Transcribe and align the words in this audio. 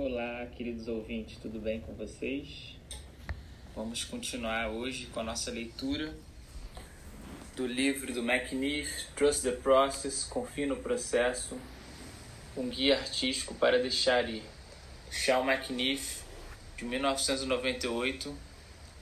Olá, 0.00 0.46
queridos 0.56 0.86
ouvintes, 0.86 1.38
tudo 1.42 1.58
bem 1.58 1.80
com 1.80 1.92
vocês? 1.92 2.76
Vamos 3.74 4.04
continuar 4.04 4.70
hoje 4.70 5.06
com 5.06 5.18
a 5.18 5.24
nossa 5.24 5.50
leitura 5.50 6.14
do 7.56 7.66
livro 7.66 8.12
do 8.12 8.20
McNiff, 8.20 9.06
Trust 9.16 9.42
the 9.42 9.50
Process, 9.50 10.22
Confie 10.22 10.66
no 10.66 10.76
Processo, 10.76 11.58
um 12.56 12.68
guia 12.68 12.96
artístico 12.96 13.56
para 13.56 13.82
deixar 13.82 14.30
ir. 14.30 14.44
Shawn 15.10 15.50
McNiff, 15.50 16.22
de 16.76 16.84
1998. 16.84 18.38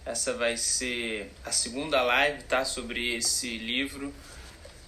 Essa 0.06 0.32
vai 0.32 0.56
ser 0.56 1.30
a 1.44 1.52
segunda 1.52 2.00
live, 2.00 2.42
tá? 2.44 2.64
Sobre 2.64 3.14
esse 3.14 3.58
livro. 3.58 4.14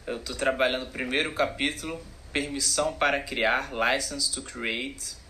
Eu 0.06 0.16
estou 0.16 0.34
trabalhando 0.34 0.84
o 0.84 0.90
primeiro 0.90 1.34
capítulo, 1.34 2.02
Permissão 2.32 2.95
para 2.95 3.20
Criar, 3.20 3.70
License 3.75 4.32
to 4.32 4.40
Create 4.40 5.28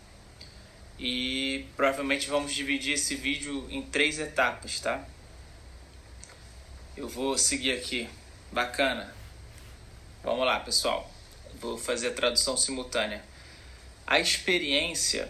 e 0.98 1.66
provavelmente 1.76 2.28
vamos 2.28 2.52
dividir 2.52 2.94
esse 2.94 3.14
vídeo 3.14 3.66
em 3.70 3.82
três 3.82 4.18
etapas, 4.18 4.80
tá? 4.80 5.06
Eu 6.96 7.08
vou 7.08 7.38
seguir 7.38 7.72
aqui. 7.72 8.08
Bacana. 8.50 9.14
Vamos 10.24 10.44
lá, 10.44 10.58
pessoal. 10.58 11.08
Vou 11.60 11.78
fazer 11.78 12.08
a 12.08 12.12
tradução 12.12 12.56
simultânea. 12.56 13.22
A 14.06 14.18
experiência 14.18 15.28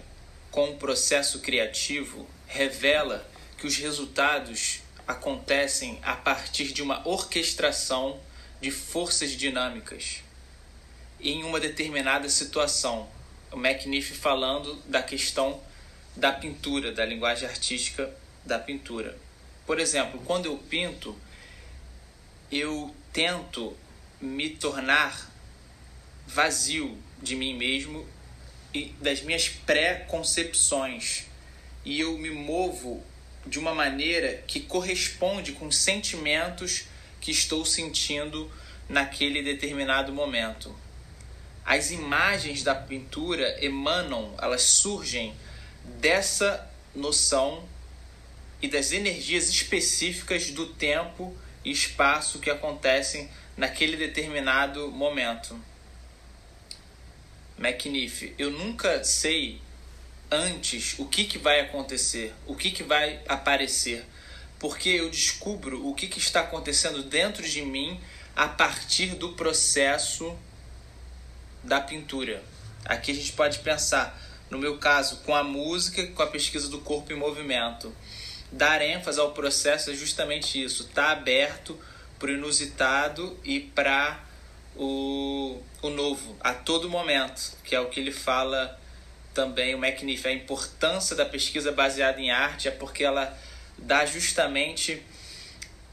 com 0.51 0.71
o 0.71 0.77
processo 0.77 1.41
criativo 1.41 2.27
revela 2.47 3.29
que 3.59 3.67
os 3.67 3.77
resultados 3.77 4.81
acontecem 5.07 5.99
a 6.03 6.15
partir 6.15 6.73
de 6.73 6.83
uma 6.83 7.07
orquestração 7.07 8.21
de 8.61 8.71
forças 8.71 9.33
dinâmicas 9.33 10.23
em 11.21 11.43
uma 11.45 11.59
determinada 11.59 12.29
situação, 12.29 13.09
o 13.53 13.57
McNiff 13.57 14.15
falando 14.15 14.75
da 14.87 15.03
questão 15.03 15.61
da 16.17 16.33
pintura, 16.33 16.93
da 16.93 17.05
linguagem 17.05 17.49
artística 17.49 18.13
da 18.45 18.59
pintura. 18.59 19.17
Por 19.67 19.79
exemplo, 19.79 20.21
quando 20.25 20.47
eu 20.47 20.57
pinto, 20.57 21.17
eu 22.51 22.95
tento 23.13 23.77
me 24.21 24.51
tornar 24.51 25.31
vazio 26.27 26.99
de 27.23 27.37
mim 27.37 27.55
mesmo 27.55 28.07
e 28.75 28.87
das 29.01 29.21
minhas 29.23 29.49
pré-concepções. 29.49 31.25
E 31.85 32.01
eu 32.01 32.19
me 32.19 32.31
movo 32.31 33.03
de 33.47 33.59
uma 33.59 33.75
maneira 33.75 34.43
que 34.47 34.61
corresponde 34.61 35.53
com 35.53 35.67
os 35.67 35.77
sentimentos 35.77 36.85
que 37.21 37.31
estou 37.31 37.65
sentindo 37.65 38.51
naquele 38.89 39.43
determinado 39.43 40.13
momento 40.13 40.75
as 41.69 41.91
imagens 41.91 42.63
da 42.63 42.75
pintura 42.75 43.63
emanam, 43.63 44.35
elas 44.41 44.63
surgem 44.63 45.37
dessa 46.01 46.67
noção 46.95 47.63
e 48.63 48.67
das 48.67 48.91
energias 48.91 49.51
específicas 49.51 50.51
do 50.51 50.65
tempo 50.65 51.37
e 51.63 51.71
espaço 51.71 52.39
que 52.39 52.49
acontecem 52.49 53.29
naquele 53.55 53.99
determinado 53.99 54.91
momento. 54.91 55.63
McNiff, 57.59 58.35
eu 58.39 58.51
nunca 58.51 59.05
sei 59.05 59.61
antes 60.31 60.99
o 60.99 61.05
que, 61.05 61.25
que 61.25 61.37
vai 61.37 61.61
acontecer, 61.61 62.33
o 62.47 62.57
que, 62.57 62.71
que 62.71 62.83
vai 62.83 63.21
aparecer, 63.29 64.07
porque 64.59 64.89
eu 64.89 65.11
descubro 65.11 65.87
o 65.87 65.95
que, 65.95 66.07
que 66.07 66.19
está 66.19 66.41
acontecendo 66.41 67.03
dentro 67.03 67.47
de 67.47 67.61
mim 67.61 68.01
a 68.35 68.49
partir 68.49 69.09
do 69.17 69.35
processo 69.35 70.35
da 71.69 71.81
pintura. 71.81 72.43
Aqui 72.85 73.13
a 73.13 73.15
gente 73.15 73.33
pode 73.33 73.59
pensar, 73.59 74.19
no 74.51 74.59
meu 74.59 74.79
caso, 74.79 75.19
com 75.19 75.35
a 75.35 75.45
música, 75.45 76.07
com 76.09 76.23
a 76.23 76.27
pesquisa 76.27 76.69
do 76.69 76.79
corpo 76.79 77.13
em 77.13 77.17
movimento. 77.17 77.95
Dar 78.51 78.81
ênfase 78.81 79.21
ao 79.21 79.33
processo 79.33 79.91
é 79.91 79.95
justamente 79.95 80.63
isso, 80.63 80.85
estar 80.85 81.05
tá 81.05 81.13
aberto 81.13 81.79
para 82.19 82.31
o 82.31 82.33
inusitado 82.33 83.39
e 83.45 83.61
para 83.61 84.19
o, 84.75 85.61
o 85.83 85.91
novo, 85.91 86.37
a 86.41 86.55
todo 86.55 86.89
momento, 86.89 87.53
que 87.63 87.75
é 87.75 87.81
o 87.81 87.91
que 87.91 88.01
ele 88.01 88.11
fala 88.11 88.81
também, 89.35 89.75
o 89.75 89.85
McNiff, 89.85 90.27
a 90.27 90.33
importância 90.33 91.15
da 91.15 91.27
pesquisa 91.27 91.71
baseada 91.71 92.21
em 92.21 92.31
arte 92.31 92.69
é 92.69 92.71
porque 92.71 93.05
ela 93.05 93.37
dá 93.77 94.05
justamente 94.07 95.03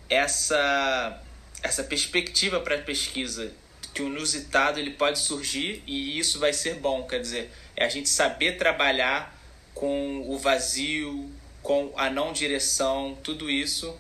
essa, 0.10 1.22
essa 1.62 1.84
perspectiva 1.84 2.60
para 2.62 2.76
a 2.76 2.82
pesquisa 2.82 3.52
que 3.96 4.02
o 4.02 4.08
inusitado 4.08 4.78
ele 4.78 4.92
pode 4.92 5.20
surgir 5.20 5.82
e 5.88 6.20
isso 6.20 6.38
vai 6.38 6.52
ser 6.52 6.76
bom, 6.76 7.08
quer 7.08 7.22
dizer, 7.22 7.50
é 7.78 7.86
a 7.86 7.90
gente 7.90 8.10
saber 8.10 8.58
trabalhar 8.58 9.34
com 9.74 10.22
o 10.30 10.38
vazio, 10.38 11.32
com 11.64 11.94
a 11.96 12.10
não 12.10 12.34
direção, 12.34 13.18
tudo 13.24 13.50
isso 13.50 13.98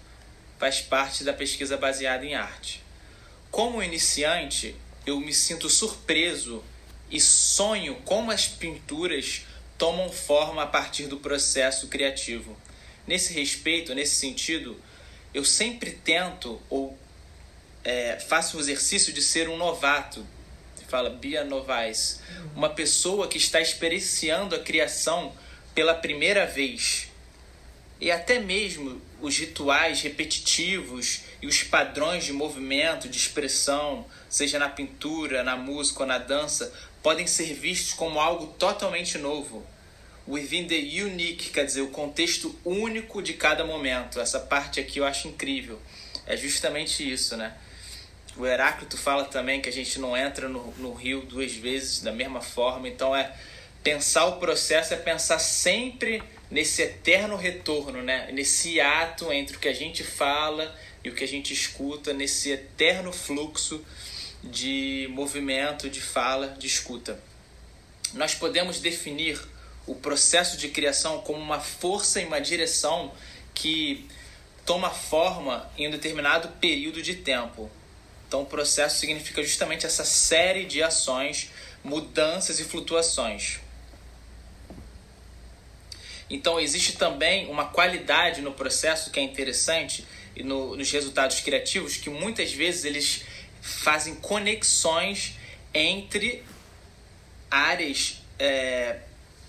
faz 0.60 0.82
parte 0.82 1.24
da 1.24 1.32
pesquisa 1.32 1.78
baseada 1.78 2.26
em 2.26 2.36
arte. 2.36 2.84
Como 3.50 3.82
iniciante, 3.82 4.76
eu 5.06 5.18
me 5.18 5.34
sinto 5.34 5.70
surpreso 5.70 6.62
e 7.10 7.22
sonho 7.22 7.96
como 8.04 8.32
as 8.32 8.46
pinturas 8.50 9.46
tomam 9.78 10.12
forma 10.12 10.64
a 10.64 10.68
partir 10.68 11.08
do 11.08 11.18
processo 11.18 11.88
criativo. 11.88 12.58
Nesse 13.08 13.32
respeito, 13.32 13.96
nesse 13.96 14.16
sentido, 14.16 14.78
eu 15.34 15.46
sempre 15.46 15.92
tento 15.92 16.62
ou 16.70 16.98
é, 17.86 18.20
faça 18.20 18.58
o 18.58 18.60
exercício 18.60 19.14
de 19.14 19.22
ser 19.22 19.48
um 19.48 19.56
novato. 19.56 20.26
Fala, 20.88 21.10
Bia 21.10 21.44
Novaes. 21.44 22.20
Uma 22.56 22.70
pessoa 22.70 23.28
que 23.28 23.38
está 23.38 23.62
experienciando 23.62 24.56
a 24.56 24.60
criação 24.60 25.34
pela 25.74 25.94
primeira 25.94 26.46
vez. 26.46 27.10
E 28.00 28.12
até 28.12 28.40
mesmo 28.40 29.02
os 29.22 29.38
rituais 29.38 30.02
repetitivos 30.02 31.22
e 31.42 31.48
os 31.48 31.64
padrões 31.64 32.26
de 32.26 32.34
movimento, 32.34 33.08
de 33.08 33.18
expressão, 33.18 34.06
seja 34.30 34.60
na 34.60 34.70
pintura, 34.70 35.44
na 35.44 35.56
música 35.56 36.02
ou 36.02 36.08
na 36.08 36.18
dança, 36.18 36.74
podem 37.02 37.26
ser 37.26 37.54
vistos 37.54 37.94
como 37.94 38.20
algo 38.20 38.48
totalmente 38.48 39.18
novo. 39.18 39.66
Within 40.28 40.68
the 40.68 41.04
unique, 41.04 41.52
quer 41.52 41.66
dizer, 41.66 41.82
o 41.82 41.90
contexto 41.90 42.56
único 42.66 43.22
de 43.22 43.34
cada 43.34 43.64
momento. 43.64 44.20
Essa 44.20 44.40
parte 44.40 44.80
aqui 44.80 45.00
eu 45.00 45.06
acho 45.06 45.28
incrível. 45.28 45.80
É 46.26 46.36
justamente 46.36 47.10
isso, 47.10 47.38
né? 47.38 47.56
O 48.38 48.46
Heráclito 48.46 48.98
fala 48.98 49.26
também 49.26 49.62
que 49.62 49.70
a 49.70 49.72
gente 49.72 49.98
não 50.00 50.16
entra 50.16 50.50
no, 50.50 50.72
no 50.78 50.94
rio 50.94 51.22
duas 51.22 51.54
vezes 51.54 52.02
da 52.02 52.12
mesma 52.12 52.42
forma. 52.42 52.88
Então 52.88 53.16
é 53.16 53.34
pensar 53.84 54.26
o 54.26 54.38
processo 54.38 54.94
é 54.94 54.98
pensar 54.98 55.40
sempre 55.40 56.22
nesse 56.52 56.82
eterno 56.82 57.36
retorno, 57.36 58.02
né? 58.02 58.30
Nesse 58.32 58.82
ato 58.82 59.32
entre 59.32 59.56
o 59.56 59.60
que 59.60 59.68
a 59.68 59.74
gente 59.74 60.04
fala 60.04 60.76
e 61.04 61.10
o 61.10 61.14
que 61.14 61.24
a 61.24 61.28
gente 61.28 61.54
escuta, 61.54 62.14
nesse 62.14 62.52
eterno 62.52 63.14
fluxo 63.14 63.84
de 64.44 65.08
movimento, 65.12 65.90
de 65.90 66.02
fala, 66.02 66.50
de 66.58 66.68
escuta. 66.68 67.20
Nós 68.14 68.36
podemos 68.36 68.80
definir 68.80 69.40
o 69.88 69.96
processo 69.96 70.58
de 70.58 70.70
criação 70.70 71.22
como 71.22 71.40
uma 71.40 71.60
força 71.60 72.22
e 72.22 72.26
uma 72.26 72.42
direção 72.42 73.14
que 73.54 74.08
toma 74.66 74.90
forma 74.90 75.70
em 75.78 75.88
um 75.88 75.92
determinado 75.92 76.48
período 76.60 77.02
de 77.02 77.16
tempo. 77.16 77.70
Então, 78.36 78.44
o 78.44 78.48
processo 78.48 79.00
significa 79.00 79.42
justamente 79.42 79.86
essa 79.86 80.04
série 80.04 80.66
de 80.66 80.84
ações, 80.84 81.50
mudanças 81.82 82.60
e 82.60 82.66
flutuações. 82.66 83.62
Então, 86.30 86.60
existe 86.60 86.98
também 86.98 87.50
uma 87.50 87.70
qualidade 87.70 88.42
no 88.42 88.52
processo 88.52 89.10
que 89.10 89.22
é 89.22 89.24
interessante 89.24 90.06
e 90.36 90.44
no, 90.44 90.76
nos 90.76 90.92
resultados 90.92 91.40
criativos, 91.40 91.96
que 91.96 92.10
muitas 92.10 92.52
vezes 92.52 92.84
eles 92.84 93.24
fazem 93.62 94.16
conexões 94.16 95.36
entre 95.74 96.44
áreas 97.50 98.22
é, 98.38 99.00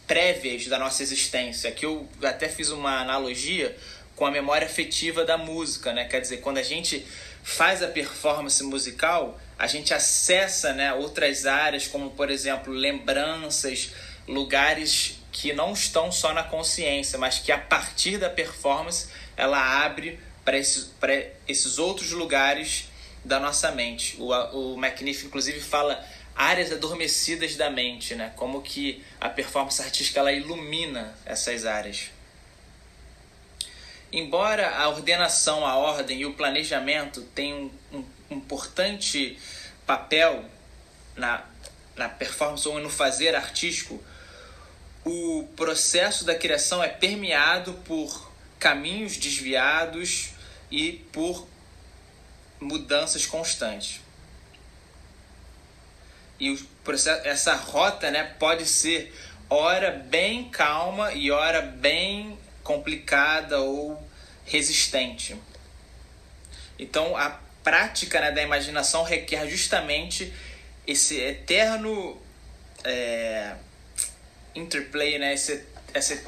prévias 0.06 0.68
da 0.68 0.78
nossa 0.78 1.02
existência. 1.02 1.70
Aqui 1.70 1.84
eu 1.84 2.08
até 2.22 2.48
fiz 2.48 2.70
uma 2.70 3.00
analogia 3.00 3.76
com 4.16 4.26
a 4.26 4.30
memória 4.30 4.66
afetiva 4.66 5.24
da 5.24 5.36
música, 5.36 5.92
né? 5.92 6.06
Quer 6.06 6.20
dizer, 6.20 6.38
quando 6.38 6.58
a 6.58 6.62
gente 6.62 7.06
faz 7.42 7.82
a 7.82 7.86
performance 7.86 8.60
musical, 8.64 9.38
a 9.58 9.66
gente 9.66 9.94
acessa 9.94 10.72
né, 10.72 10.92
outras 10.92 11.46
áreas, 11.46 11.86
como 11.86 12.10
por 12.10 12.30
exemplo 12.30 12.72
lembranças, 12.72 13.92
lugares 14.26 15.20
que 15.30 15.52
não 15.52 15.72
estão 15.72 16.10
só 16.10 16.32
na 16.32 16.42
consciência, 16.42 17.18
mas 17.18 17.38
que 17.38 17.52
a 17.52 17.58
partir 17.58 18.18
da 18.18 18.28
performance 18.28 19.08
ela 19.36 19.84
abre 19.84 20.18
para 20.44 20.56
esses, 20.56 20.90
esses 21.46 21.78
outros 21.78 22.10
lugares 22.10 22.88
da 23.24 23.38
nossa 23.38 23.70
mente. 23.70 24.16
O, 24.18 24.32
o 24.32 24.78
McNiff, 24.78 25.26
inclusive, 25.26 25.60
fala 25.60 26.04
áreas 26.34 26.72
adormecidas 26.72 27.54
da 27.56 27.70
mente, 27.70 28.14
né? 28.14 28.32
como 28.36 28.62
que 28.62 29.04
a 29.20 29.28
performance 29.28 29.80
artística 29.82 30.20
ela 30.20 30.32
ilumina 30.32 31.16
essas 31.24 31.64
áreas. 31.64 32.10
Embora 34.16 34.74
a 34.78 34.88
ordenação, 34.88 35.66
a 35.66 35.76
ordem 35.76 36.22
e 36.22 36.24
o 36.24 36.32
planejamento 36.32 37.20
tenham 37.34 37.70
um, 37.92 38.02
importante 38.30 39.38
papel 39.86 40.42
na, 41.14 41.44
na 41.94 42.08
performance 42.08 42.66
ou 42.66 42.80
no 42.80 42.88
fazer 42.88 43.34
artístico, 43.34 44.02
o 45.04 45.46
processo 45.54 46.24
da 46.24 46.34
criação 46.34 46.82
é 46.82 46.88
permeado 46.88 47.74
por 47.84 48.32
caminhos 48.58 49.18
desviados 49.18 50.30
e 50.70 50.92
por 51.12 51.46
mudanças 52.58 53.26
constantes. 53.26 54.00
E 56.40 56.52
o 56.52 56.64
processo, 56.82 57.28
essa 57.28 57.54
rota 57.54 58.10
né, 58.10 58.24
pode 58.38 58.64
ser 58.64 59.14
hora 59.50 59.90
bem 59.90 60.48
calma 60.48 61.12
e 61.12 61.30
hora 61.30 61.60
bem 61.60 62.38
complicada 62.64 63.60
ou 63.60 64.05
resistente. 64.46 65.36
Então 66.78 67.16
a 67.16 67.40
prática 67.62 68.20
né, 68.20 68.30
da 68.32 68.42
imaginação 68.42 69.02
requer 69.02 69.48
justamente 69.48 70.32
esse 70.86 71.20
eterno 71.20 72.20
é, 72.84 73.54
interplay, 74.54 75.18
né, 75.18 75.34
esse, 75.34 75.64
esse 75.92 76.24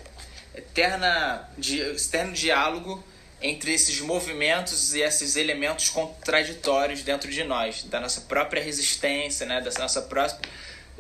eterna, 0.55 1.49
esse 1.59 2.09
eterno 2.09 2.33
diálogo 2.33 3.05
entre 3.41 3.73
esses 3.73 4.01
movimentos 4.01 4.95
e 4.95 5.01
esses 5.01 5.37
elementos 5.37 5.89
contraditórios 5.91 7.03
dentro 7.03 7.31
de 7.31 7.45
nós, 7.45 7.85
da 7.85 8.01
nossa 8.01 8.23
própria 8.23 8.61
resistência, 8.61 9.47
né, 9.47 9.61
da 9.61 9.71
nossa 9.79 10.03
própria 10.03 10.41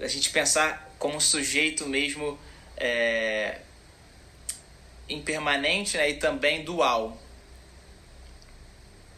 a 0.01 0.07
gente 0.07 0.31
pensar 0.31 0.95
como 0.99 1.21
sujeito 1.21 1.87
mesmo 1.87 2.39
é, 2.77 3.59
impermanente 5.09 5.97
né, 5.97 6.11
e 6.11 6.15
também 6.15 6.65
dual. 6.65 7.17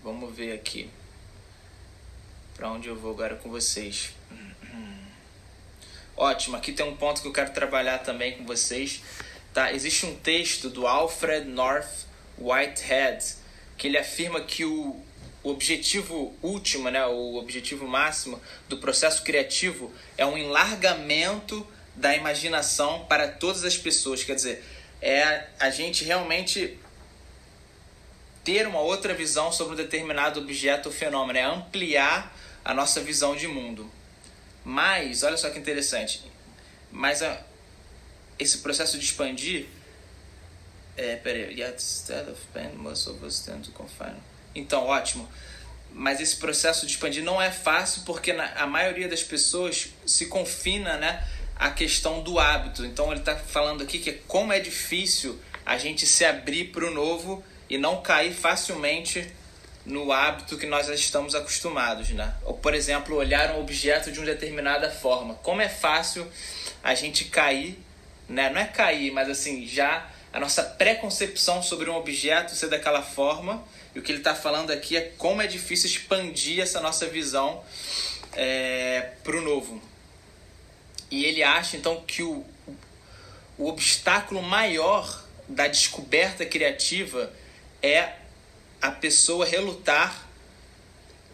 Vamos 0.02 0.34
ver 0.34 0.52
aqui 0.52 0.88
para 2.60 2.70
onde 2.70 2.88
eu 2.88 2.96
vou 2.96 3.12
agora 3.12 3.36
com 3.36 3.48
vocês. 3.48 4.10
Ótimo, 6.14 6.56
aqui 6.56 6.72
tem 6.72 6.84
um 6.84 6.94
ponto 6.94 7.22
que 7.22 7.28
eu 7.28 7.32
quero 7.32 7.54
trabalhar 7.54 7.98
também 7.98 8.36
com 8.36 8.44
vocês. 8.44 9.02
Tá? 9.54 9.72
Existe 9.72 10.04
um 10.04 10.14
texto 10.14 10.68
do 10.68 10.86
Alfred 10.86 11.46
North 11.46 12.06
Whitehead, 12.38 13.24
que 13.78 13.86
ele 13.86 13.96
afirma 13.96 14.42
que 14.42 14.66
o, 14.66 14.94
o 15.42 15.50
objetivo 15.50 16.34
último, 16.42 16.90
né, 16.90 17.06
o 17.06 17.36
objetivo 17.36 17.88
máximo 17.88 18.38
do 18.68 18.76
processo 18.76 19.22
criativo 19.22 19.90
é 20.18 20.26
um 20.26 20.36
enlargamento 20.36 21.66
da 21.96 22.14
imaginação 22.14 23.06
para 23.06 23.26
todas 23.26 23.64
as 23.64 23.78
pessoas. 23.78 24.22
Quer 24.22 24.34
dizer, 24.34 24.62
é 25.00 25.46
a 25.58 25.70
gente 25.70 26.04
realmente 26.04 26.78
ter 28.44 28.66
uma 28.66 28.80
outra 28.80 29.14
visão 29.14 29.52
sobre 29.52 29.74
um 29.74 29.76
determinado 29.76 30.40
objeto 30.40 30.88
ou 30.88 30.94
fenômeno, 30.94 31.38
é 31.38 31.42
ampliar 31.42 32.34
a 32.64 32.74
nossa 32.74 33.00
visão 33.00 33.36
de 33.36 33.46
mundo. 33.46 33.90
Mas, 34.64 35.22
olha 35.22 35.36
só 35.36 35.50
que 35.50 35.58
interessante, 35.58 36.22
mas 36.90 37.22
a, 37.22 37.42
esse 38.38 38.58
processo 38.58 38.98
de 38.98 39.04
expandir 39.04 39.66
é, 41.00 41.16
peraí. 41.16 41.62
Instead 41.62 42.30
of 42.30 42.40
pain, 42.52 42.70
tend 43.44 43.64
to 43.64 43.72
confine. 43.72 44.16
Então, 44.54 44.86
ótimo. 44.86 45.28
Mas 45.92 46.20
esse 46.20 46.36
processo 46.36 46.86
de 46.86 46.92
expandir 46.92 47.24
não 47.24 47.40
é 47.40 47.50
fácil 47.50 48.02
porque 48.04 48.32
na, 48.32 48.52
a 48.54 48.66
maioria 48.66 49.08
das 49.08 49.22
pessoas 49.22 49.88
se 50.06 50.26
confina 50.26 50.96
né, 50.98 51.26
à 51.60 51.70
questão 51.70 52.22
do 52.22 52.38
hábito. 52.38 52.86
Então, 52.86 53.10
ele 53.10 53.20
está 53.20 53.36
falando 53.36 53.82
aqui 53.82 53.98
que 53.98 54.12
como 54.26 54.50
é 54.50 54.58
difícil 54.58 55.38
a 55.66 55.76
gente 55.76 56.06
se 56.06 56.24
abrir 56.24 56.72
para 56.72 56.86
o 56.86 56.90
novo 56.90 57.44
e 57.68 57.76
não 57.76 58.00
cair 58.00 58.32
facilmente 58.32 59.30
no 59.84 60.10
hábito 60.10 60.56
que 60.56 60.66
nós 60.66 60.88
estamos 60.88 61.34
acostumados, 61.34 62.08
né? 62.10 62.34
Ou, 62.44 62.54
por 62.54 62.74
exemplo, 62.74 63.14
olhar 63.14 63.54
um 63.54 63.60
objeto 63.60 64.10
de 64.10 64.18
uma 64.18 64.24
determinada 64.24 64.90
forma. 64.90 65.34
Como 65.34 65.60
é 65.60 65.68
fácil 65.68 66.26
a 66.82 66.94
gente 66.94 67.26
cair, 67.26 67.78
né? 68.26 68.48
Não 68.48 68.60
é 68.60 68.64
cair, 68.64 69.10
mas 69.10 69.28
assim, 69.28 69.66
já 69.66 70.08
a 70.32 70.40
nossa 70.40 70.62
preconcepção 70.62 71.62
sobre 71.62 71.90
um 71.90 71.94
objeto 71.94 72.54
ser 72.54 72.70
daquela 72.70 73.02
forma. 73.02 73.62
E 73.94 73.98
o 73.98 74.02
que 74.02 74.12
ele 74.12 74.18
está 74.18 74.34
falando 74.34 74.70
aqui 74.70 74.96
é 74.96 75.12
como 75.18 75.42
é 75.42 75.46
difícil 75.46 75.90
expandir 75.90 76.60
essa 76.60 76.80
nossa 76.80 77.06
visão 77.06 77.62
é, 78.32 79.10
para 79.22 79.36
o 79.36 79.42
novo. 79.42 79.90
E 81.10 81.24
ele 81.24 81.42
acha 81.42 81.76
então 81.76 82.02
que 82.06 82.22
o, 82.22 82.44
o 83.58 83.68
obstáculo 83.68 84.42
maior 84.42 85.24
da 85.48 85.66
descoberta 85.66 86.46
criativa 86.46 87.32
é 87.82 88.14
a 88.80 88.90
pessoa 88.90 89.44
relutar 89.44 90.28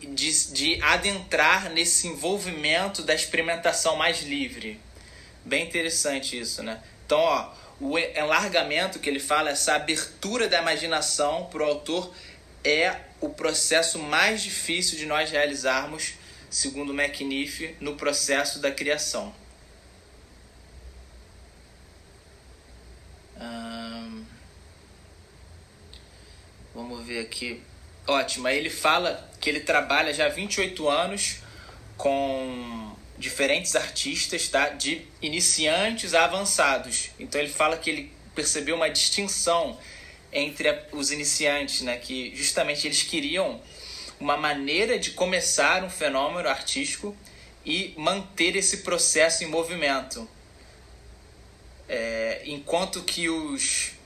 de, 0.01 0.53
de 0.53 0.83
adentrar 0.83 1.71
nesse 1.71 2.07
envolvimento 2.07 3.03
da 3.03 3.15
experimentação 3.15 3.97
mais 3.97 4.23
livre. 4.23 4.81
Bem 5.45 5.65
interessante 5.65 6.39
isso, 6.39 6.63
né? 6.63 6.83
Então, 7.05 7.19
ó, 7.19 7.53
o 7.81 7.99
enlargamento 7.99 8.99
que 8.99 9.09
ele 9.09 9.21
fala, 9.21 9.51
essa 9.51 9.75
abertura 9.75 10.49
da 10.49 10.61
imaginação 10.61 11.47
para 11.47 11.63
o 11.63 11.67
autor, 11.67 12.13
é 12.65 12.97
o 13.21 13.29
processo 13.29 13.99
mais 13.99 14.43
difícil 14.43 14.99
de 14.99 15.07
nós 15.07 15.31
realizarmos, 15.31 16.15
segundo 16.51 16.93
McNiff, 16.93 17.77
no 17.81 17.95
processo 17.95 18.59
da 18.59 18.71
criação. 18.71 19.33
Vamos 26.75 27.07
ver 27.07 27.21
aqui. 27.21 27.63
Ótimo. 28.07 28.49
Ele 28.49 28.71
fala 28.71 29.29
que 29.41 29.49
ele 29.49 29.61
trabalha 29.61 30.13
já 30.13 30.27
há 30.27 30.29
28 30.29 30.89
anos 30.89 31.39
com 31.97 32.95
diferentes 33.19 33.75
artistas, 33.75 34.49
tá? 34.49 34.69
De 34.69 35.07
iniciantes 35.23 36.15
a 36.15 36.25
avançados. 36.25 37.11
Então 37.19 37.41
ele 37.41 37.51
fala 37.51 37.77
que 37.77 37.91
ele 37.91 38.13
percebeu 38.35 38.77
uma 38.77 38.91
distinção 38.91 39.79
entre 40.33 40.69
os 40.93 41.11
iniciantes, 41.11 41.81
né? 41.81 41.97
Que 41.97 42.35
justamente 42.37 42.87
eles 42.87 43.03
queriam 43.03 43.61
uma 44.21 44.37
maneira 44.37 44.99
de 44.99 45.13
começar 45.13 45.83
um 45.83 45.91
fenômeno 45.91 46.49
artístico 46.49 47.17
e 47.65 47.95
manter 47.97 48.55
esse 48.55 48.79
processo 48.79 49.43
em 49.45 49.47
movimento. 49.47 50.29
É, 51.89 52.43
enquanto 52.45 53.03
que 53.03 53.29
os 53.29 53.97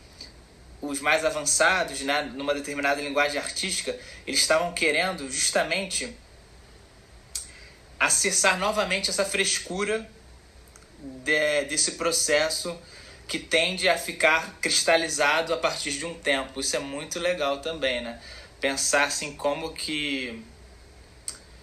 os 0.82 1.00
mais 1.00 1.25
avançados, 1.25 2.00
né, 2.00 2.23
numa 2.35 2.55
determinada 2.55 3.03
linguagem 3.03 3.38
artística, 3.38 3.99
eles 4.27 4.41
estavam 4.41 4.73
querendo 4.73 5.31
justamente 5.31 6.17
acessar 7.99 8.59
novamente 8.59 9.11
essa 9.11 9.25
frescura 9.25 10.09
de, 10.99 11.65
desse 11.65 11.93
processo 11.93 12.77
que 13.29 13.39
tende 13.39 13.89
a 13.89 13.96
ficar 13.96 14.58
cristalizado 14.60 15.53
a 15.53 15.56
partir 15.56 15.93
de 15.93 16.06
um 16.06 16.15
tempo. 16.15 16.60
Isso 16.60 16.75
é 16.75 16.81
muito 16.81 17.20
legal 17.20 17.58
também, 17.60 18.01
né? 18.01 18.19
Pensar 18.60 19.05
assim 19.05 19.37
como 19.37 19.72
que 19.72 20.43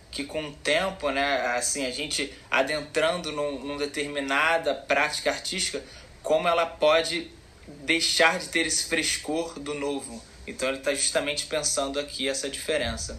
que 0.10 0.24
com 0.24 0.48
o 0.48 0.52
tempo, 0.52 1.12
né, 1.12 1.46
assim, 1.58 1.86
a 1.86 1.92
gente 1.92 2.34
adentrando 2.50 3.32
num, 3.32 3.60
num 3.60 3.78
determinada 3.78 4.74
prática 4.74 5.30
artística, 5.30 5.84
como 6.28 6.46
ela 6.46 6.66
pode 6.66 7.32
deixar 7.86 8.38
de 8.38 8.50
ter 8.50 8.68
esse 8.68 8.84
frescor 8.84 9.58
do 9.58 9.74
novo. 9.74 10.22
Então 10.46 10.68
ele 10.68 10.80
está 10.80 10.94
justamente 10.94 11.46
pensando 11.46 11.98
aqui 11.98 12.28
essa 12.28 12.50
diferença. 12.50 13.18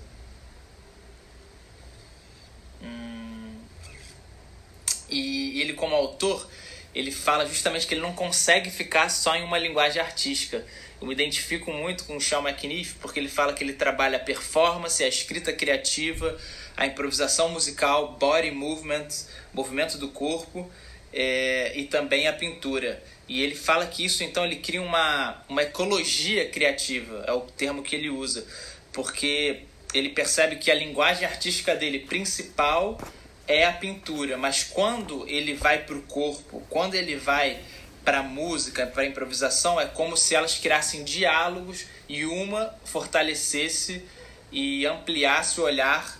E 5.08 5.58
ele, 5.58 5.72
como 5.72 5.94
autor, 5.94 6.46
ele 6.94 7.10
fala 7.10 7.46
justamente 7.46 7.86
que 7.86 7.94
ele 7.94 8.02
não 8.02 8.12
consegue 8.12 8.70
ficar 8.70 9.08
só 9.08 9.34
em 9.34 9.42
uma 9.42 9.56
linguagem 9.56 10.02
artística. 10.02 10.62
Eu 11.00 11.06
me 11.06 11.14
identifico 11.14 11.72
muito 11.72 12.04
com 12.04 12.18
o 12.18 12.20
Sean 12.20 12.42
McNiff 12.42 12.96
porque 13.00 13.18
ele 13.18 13.30
fala 13.30 13.54
que 13.54 13.64
ele 13.64 13.72
trabalha 13.72 14.18
a 14.18 14.20
performance, 14.20 15.02
a 15.02 15.08
escrita 15.08 15.50
criativa, 15.50 16.38
a 16.76 16.84
improvisação 16.84 17.48
musical, 17.48 18.18
body 18.18 18.50
movement, 18.50 19.08
movimento 19.54 19.96
do 19.96 20.08
corpo 20.08 20.70
é, 21.12 21.72
e 21.74 21.84
também 21.84 22.26
a 22.28 22.32
pintura. 22.32 23.02
E 23.28 23.42
ele 23.42 23.54
fala 23.54 23.86
que 23.86 24.04
isso 24.04 24.24
então 24.24 24.44
ele 24.44 24.56
cria 24.56 24.80
uma, 24.80 25.42
uma 25.48 25.62
ecologia 25.62 26.48
criativa, 26.48 27.24
é 27.26 27.32
o 27.32 27.40
termo 27.40 27.82
que 27.82 27.94
ele 27.94 28.08
usa, 28.08 28.46
porque 28.92 29.64
ele 29.92 30.10
percebe 30.10 30.56
que 30.56 30.70
a 30.70 30.74
linguagem 30.74 31.26
artística 31.26 31.74
dele 31.74 32.00
principal 32.00 32.98
é 33.46 33.64
a 33.64 33.72
pintura, 33.72 34.36
mas 34.36 34.62
quando 34.62 35.26
ele 35.28 35.54
vai 35.54 35.84
para 35.84 35.96
o 35.96 36.02
corpo, 36.02 36.62
quando 36.68 36.94
ele 36.94 37.16
vai 37.16 37.58
para 38.04 38.20
a 38.20 38.22
música, 38.22 38.86
para 38.86 39.02
a 39.02 39.06
improvisação, 39.06 39.78
é 39.78 39.86
como 39.86 40.16
se 40.16 40.34
elas 40.34 40.54
criassem 40.56 41.04
diálogos 41.04 41.84
e 42.08 42.24
uma 42.24 42.74
fortalecesse 42.84 44.02
e 44.50 44.86
ampliasse 44.86 45.60
o 45.60 45.64
olhar 45.64 46.18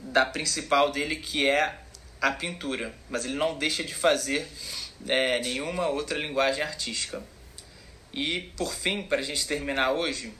da 0.00 0.24
principal 0.24 0.90
dele, 0.90 1.16
que 1.16 1.46
é 1.46 1.74
a 2.20 2.30
pintura. 2.30 2.94
Mas 3.08 3.24
ele 3.24 3.34
não 3.34 3.56
deixa 3.56 3.82
de 3.82 3.94
fazer 3.94 4.46
é, 5.06 5.40
nenhuma 5.40 5.88
outra 5.88 6.18
linguagem 6.18 6.62
artística. 6.62 7.22
E 8.12 8.52
por 8.56 8.72
fim, 8.74 9.02
para 9.02 9.18
a 9.18 9.22
gente 9.22 9.46
terminar 9.46 9.92
hoje, 9.92 10.32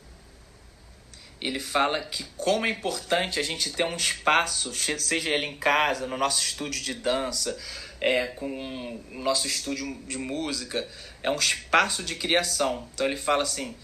ele 1.40 1.60
fala 1.60 2.00
que 2.00 2.24
como 2.36 2.66
é 2.66 2.70
importante 2.70 3.38
a 3.38 3.42
gente 3.42 3.70
ter 3.70 3.84
um 3.84 3.96
espaço, 3.96 4.74
seja 4.74 5.30
ele 5.30 5.46
em 5.46 5.56
casa, 5.56 6.06
no 6.06 6.16
nosso 6.16 6.42
estúdio 6.42 6.82
de 6.82 6.94
dança, 6.94 7.56
é, 8.00 8.26
com 8.26 9.00
o 9.12 9.18
nosso 9.18 9.46
estúdio 9.46 10.02
de 10.06 10.18
música, 10.18 10.86
é 11.22 11.30
um 11.30 11.36
espaço 11.36 12.02
de 12.02 12.16
criação. 12.16 12.88
Então 12.94 13.06
ele 13.06 13.16
fala 13.16 13.44
assim: 13.44 13.76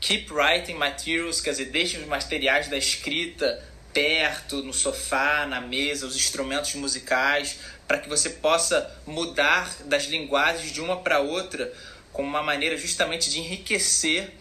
keep 0.00 0.32
writing 0.32 0.74
materials, 0.74 1.40
quer 1.40 1.50
dizer, 1.50 1.66
deixe 1.66 1.98
os 1.98 2.06
materiais 2.06 2.68
da 2.68 2.76
escrita 2.78 3.62
perto, 3.94 4.62
no 4.62 4.74
sofá, 4.74 5.46
na 5.46 5.60
mesa, 5.60 6.06
os 6.06 6.16
instrumentos 6.16 6.74
musicais, 6.74 7.60
para 7.86 7.98
que 7.98 8.08
você 8.08 8.28
possa 8.28 8.92
mudar 9.06 9.72
das 9.84 10.04
linguagens 10.04 10.72
de 10.72 10.80
uma 10.80 11.00
para 11.00 11.20
outra 11.20 11.72
como 12.12 12.28
uma 12.28 12.42
maneira 12.42 12.76
justamente 12.76 13.30
de 13.30 13.38
enriquecer 13.40 14.32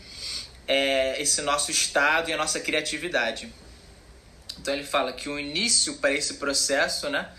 é, 0.67 1.22
esse 1.22 1.41
nosso 1.41 1.72
estado 1.72 2.29
e 2.29 2.33
a 2.33 2.38
nossa 2.38 2.60
criatividade. 2.60 3.51
Então 4.60 4.74
ele 4.74 4.83
fala 4.83 5.12
que 5.13 5.29
o 5.29 5.39
início 5.39 5.95
para 5.95 6.12
esse 6.12 6.36
processo, 6.36 7.10
né, 7.10 7.29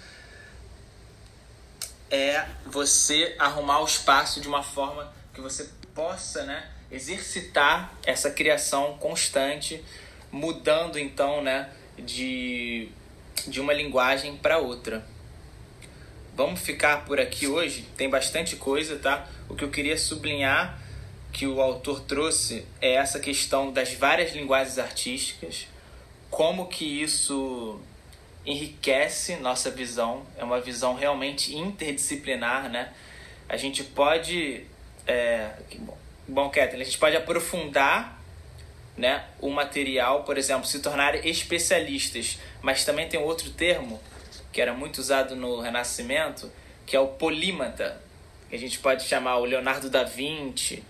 é 2.11 2.47
você 2.67 3.35
arrumar 3.39 3.81
o 3.81 3.85
espaço 3.85 4.41
de 4.41 4.49
uma 4.49 4.63
forma 4.63 5.13
que 5.33 5.41
você 5.41 5.69
possa, 5.95 6.45
né, 6.45 6.71
exercitar 6.91 7.93
essa 8.05 8.31
criação 8.31 8.99
constante, 8.99 9.83
mudando 10.31 10.99
então, 10.99 11.43
né, 11.43 11.71
de 11.99 12.89
de 13.47 13.61
uma 13.61 13.73
linguagem 13.73 14.37
para 14.37 14.59
outra. 14.59 15.05
Vamos 16.37 16.61
ficar 16.61 17.05
por 17.05 17.21
aqui 17.21 17.47
hoje, 17.47 17.87
tem 17.97 18.09
bastante 18.09 18.57
coisa, 18.57 18.97
tá? 18.97 19.29
O 19.49 19.55
que 19.55 19.65
eu 19.65 19.71
queria 19.71 19.97
sublinhar 19.97 20.81
que 21.33 21.47
o 21.47 21.61
autor 21.61 22.01
trouxe 22.01 22.65
é 22.81 22.95
essa 22.95 23.19
questão 23.19 23.73
das 23.73 23.93
várias 23.93 24.33
linguagens 24.33 24.79
artísticas, 24.79 25.67
como 26.31 26.67
que 26.69 27.03
isso 27.03 27.81
enriquece 28.47 29.37
nossa 29.37 29.71
visão, 29.71 30.25
é 30.37 30.45
uma 30.45 30.61
visão 30.61 30.95
realmente 30.95 31.57
interdisciplinar, 31.57 32.69
né? 32.69 32.93
A 33.49 33.57
gente 33.57 33.83
pode, 33.85 34.65
é, 35.07 35.51
bom, 35.79 35.99
bom 36.29 36.53
a 36.55 36.85
gente 36.85 36.99
pode 36.99 37.17
aprofundar 37.17 38.21
né, 38.97 39.25
o 39.41 39.51
material, 39.51 40.23
por 40.25 40.39
exemplo, 40.39 40.67
se 40.67 40.81
tornar 40.81 41.27
especialistas, 41.27 42.39
mas 42.63 42.85
também 42.85 43.09
tem 43.09 43.21
outro 43.21 43.51
termo 43.51 44.01
que 44.53 44.61
era 44.61 44.73
muito 44.73 44.99
usado 44.99 45.35
no 45.35 45.61
Renascimento, 45.61 46.51
que 46.87 46.95
é 46.95 47.01
o 47.01 47.09
polímata, 47.09 48.01
a 48.53 48.57
gente 48.57 48.79
pode 48.79 49.05
chamar 49.05 49.39
o 49.39 49.45
Leonardo 49.45 49.91
da 49.91 50.05
Vinci, 50.05 50.85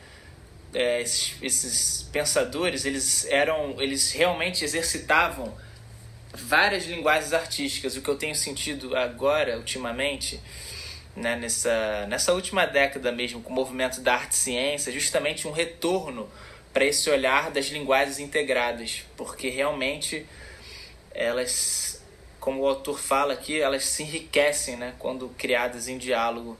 é, 0.74 1.00
esses, 1.00 1.36
esses, 1.40 2.02
pensadores 2.12 2.84
eles 2.84 3.24
eram 3.26 3.80
eles 3.80 4.10
realmente 4.10 4.64
exercitavam 4.64 5.56
várias 6.32 6.84
linguagens 6.84 7.32
artísticas. 7.32 7.96
O 7.96 8.02
que 8.02 8.08
eu 8.08 8.16
tenho 8.16 8.34
sentido 8.34 8.96
agora 8.96 9.56
ultimamente 9.56 10.40
né, 11.16 11.36
nessa 11.36 12.06
nessa 12.08 12.32
última 12.32 12.66
década 12.66 13.12
mesmo 13.12 13.40
com 13.40 13.50
o 13.50 13.54
movimento 13.54 14.00
da 14.00 14.14
arte 14.14 14.32
e 14.32 14.36
ciência 14.36 14.92
justamente 14.92 15.46
um 15.46 15.52
retorno 15.52 16.28
para 16.74 16.84
esse 16.84 17.08
olhar 17.08 17.50
das 17.50 17.66
linguagens 17.68 18.18
integradas 18.18 19.04
porque 19.16 19.48
realmente 19.48 20.26
elas 21.12 22.04
como 22.38 22.60
o 22.60 22.68
autor 22.68 23.00
fala 23.00 23.32
aqui 23.32 23.58
elas 23.58 23.86
se 23.86 24.02
enriquecem 24.02 24.76
né 24.76 24.94
quando 24.98 25.30
criadas 25.38 25.88
em 25.88 25.96
diálogo 25.96 26.58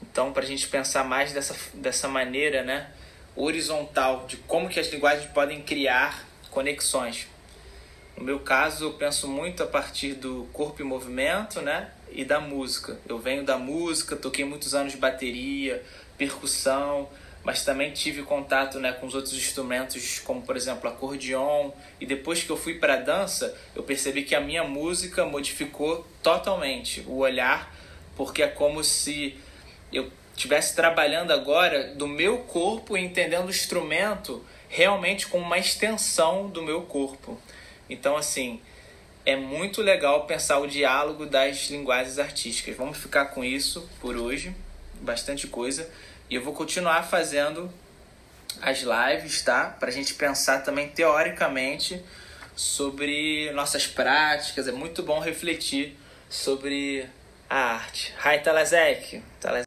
então 0.00 0.32
para 0.32 0.44
a 0.44 0.46
gente 0.46 0.68
pensar 0.68 1.02
mais 1.02 1.32
dessa 1.32 1.56
dessa 1.74 2.06
maneira 2.06 2.62
né 2.62 2.92
horizontal 3.34 4.26
de 4.26 4.36
como 4.36 4.68
que 4.68 4.78
as 4.78 4.88
linguagens 4.88 5.30
podem 5.30 5.62
criar 5.62 6.24
conexões. 6.50 7.26
No 8.16 8.24
meu 8.24 8.40
caso, 8.40 8.84
eu 8.84 8.92
penso 8.94 9.28
muito 9.28 9.62
a 9.62 9.66
partir 9.66 10.14
do 10.14 10.48
corpo 10.52 10.82
e 10.82 10.84
movimento, 10.84 11.62
né? 11.62 11.90
E 12.10 12.24
da 12.24 12.40
música. 12.40 12.98
Eu 13.08 13.18
venho 13.18 13.44
da 13.44 13.56
música, 13.56 14.16
toquei 14.16 14.44
muitos 14.44 14.74
anos 14.74 14.92
de 14.92 14.98
bateria, 14.98 15.82
percussão, 16.18 17.08
mas 17.42 17.64
também 17.64 17.90
tive 17.92 18.22
contato 18.22 18.78
né, 18.78 18.92
com 18.92 19.06
os 19.06 19.14
outros 19.14 19.34
instrumentos, 19.34 20.18
como 20.18 20.42
por 20.42 20.56
exemplo 20.56 20.88
acordeon. 20.88 21.70
E 21.98 22.04
depois 22.04 22.42
que 22.42 22.50
eu 22.50 22.56
fui 22.56 22.74
para 22.74 22.96
dança, 22.96 23.56
eu 23.74 23.82
percebi 23.82 24.22
que 24.22 24.34
a 24.34 24.40
minha 24.40 24.62
música 24.62 25.24
modificou 25.24 26.06
totalmente 26.22 27.00
o 27.06 27.18
olhar, 27.18 27.74
porque 28.16 28.42
é 28.42 28.48
como 28.48 28.84
se 28.84 29.38
eu 29.92 30.10
estivesse 30.36 30.74
trabalhando 30.76 31.32
agora 31.32 31.94
do 31.94 32.06
meu 32.06 32.38
corpo 32.38 32.96
e 32.96 33.00
entendendo 33.00 33.46
o 33.46 33.50
instrumento 33.50 34.44
realmente 34.68 35.26
como 35.26 35.44
uma 35.44 35.58
extensão 35.58 36.48
do 36.48 36.62
meu 36.62 36.82
corpo. 36.82 37.40
Então, 37.88 38.16
assim, 38.16 38.60
é 39.26 39.34
muito 39.34 39.82
legal 39.82 40.26
pensar 40.26 40.58
o 40.58 40.66
diálogo 40.66 41.26
das 41.26 41.68
linguagens 41.70 42.18
artísticas. 42.18 42.76
Vamos 42.76 42.98
ficar 42.98 43.26
com 43.26 43.44
isso 43.44 43.88
por 44.00 44.16
hoje, 44.16 44.54
bastante 45.00 45.46
coisa. 45.46 45.90
E 46.30 46.36
eu 46.36 46.44
vou 46.44 46.54
continuar 46.54 47.02
fazendo 47.02 47.68
as 48.62 48.82
lives, 48.82 49.42
tá? 49.42 49.76
Para 49.80 49.88
a 49.88 49.92
gente 49.92 50.14
pensar 50.14 50.60
também 50.60 50.86
teoricamente 50.86 52.00
sobre 52.54 53.50
nossas 53.50 53.88
práticas. 53.88 54.68
É 54.68 54.72
muito 54.72 55.02
bom 55.02 55.18
refletir 55.18 55.98
sobre 56.28 57.04
a 57.48 57.74
arte. 57.74 58.14
Hi, 58.24 58.38
Talazek! 58.38 59.24